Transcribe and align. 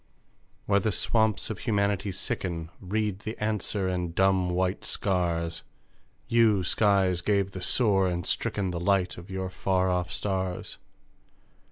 Where 0.65 0.79
the 0.79 0.91
swamps 0.91 1.51
of 1.51 1.59
Humanity 1.59 2.11
sicken 2.11 2.71
Read 2.79 3.19
the 3.19 3.37
answer 3.37 3.87
in 3.87 4.13
dumb, 4.13 4.49
white 4.49 4.83
scars! 4.83 5.61
You, 6.27 6.63
Skies, 6.63 7.21
gave 7.21 7.51
the 7.51 7.61
sore 7.61 8.07
and 8.07 8.23
the 8.23 8.27
stricken 8.27 8.71
The 8.71 8.79
light 8.79 9.19
of 9.19 9.29
your 9.29 9.51
far 9.51 9.91
off 9.91 10.11
stars! 10.11 10.79